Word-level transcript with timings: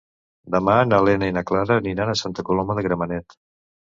Demà 0.55 0.77
na 0.93 1.01
Lena 1.09 1.29
i 1.31 1.35
na 1.37 1.45
Clara 1.51 1.77
aniran 1.83 2.13
a 2.15 2.17
Santa 2.23 2.47
Coloma 2.49 2.79
de 2.81 2.89
Gramenet. 2.89 3.41